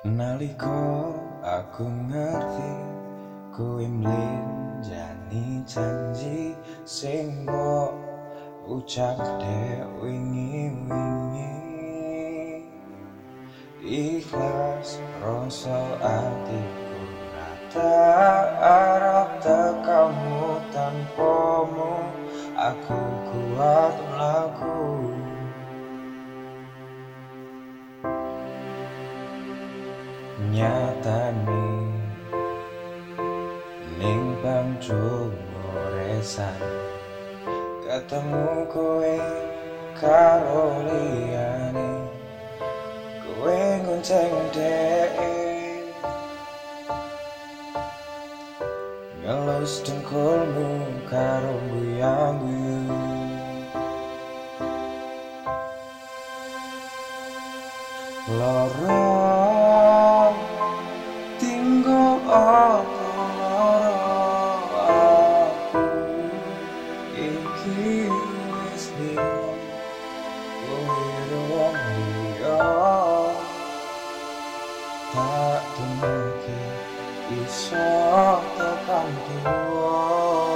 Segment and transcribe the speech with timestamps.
[0.00, 1.12] Naliko
[1.44, 2.72] aku ngerti
[3.52, 6.56] kuwi mlenjani janji
[6.88, 7.92] sing mbok
[8.64, 11.52] ucap dek wingi-wingi.
[13.84, 17.00] Ikhlas rasa atiku
[17.36, 18.00] rata
[18.56, 21.92] arah tekamu tanpamu
[22.56, 24.80] aku kuat laku
[30.50, 31.66] nyatane
[33.98, 35.30] ning bangku
[35.94, 36.58] resan
[37.86, 39.16] ketemu kowe
[39.94, 41.90] karo liyane.
[43.22, 45.14] Kowe ngonceng dek
[49.22, 52.42] ngelus dengkulmu karo guyang
[58.30, 59.59] Lorong
[75.10, 76.60] tak temake
[77.34, 77.90] iso
[78.54, 80.49] tekan tuwa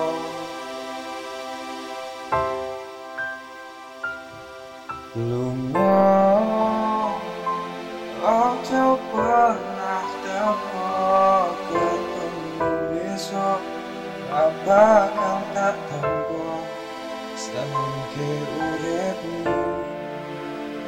[17.54, 19.54] Samke uripmu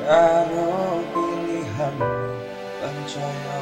[0.03, 2.11] Karo pilihanmu
[2.83, 3.59] Pancaya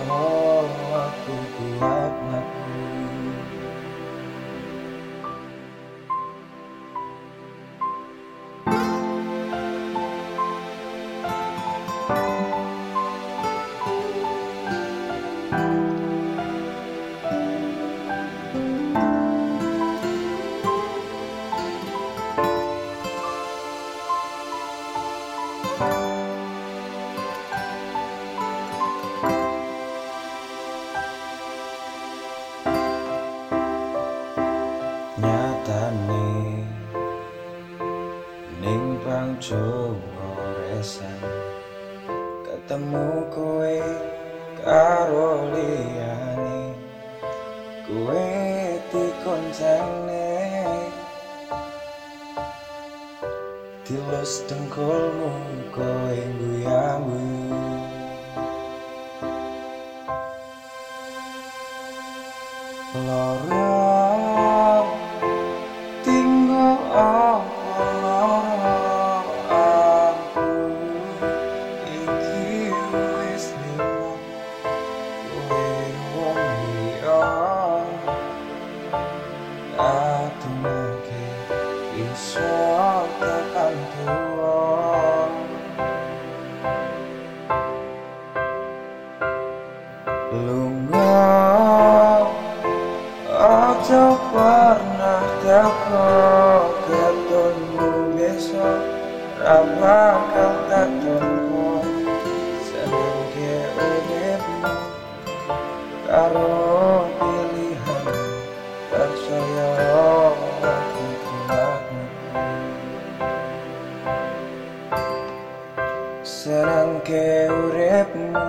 [39.15, 39.95] ning bang
[40.75, 41.23] resan
[42.43, 43.79] ketemu kowe
[44.59, 46.75] karo liyane.
[47.87, 48.27] Kowe
[48.91, 50.27] dikoncene.
[53.87, 55.31] Tilus dengkulmu
[55.71, 57.07] kowe guyang
[95.55, 96.11] teko
[96.91, 98.83] ketemu besok
[99.39, 99.99] Apa
[100.35, 101.79] kau tak tempo
[102.67, 103.63] Senang ke
[106.11, 108.07] Karo pilihan
[108.91, 109.69] Percaya
[110.27, 111.83] aku kuat
[116.27, 118.43] Senang ke uripmu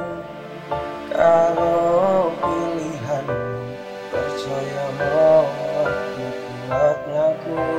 [1.13, 2.24] Karo
[6.65, 7.74] Meluk-melukku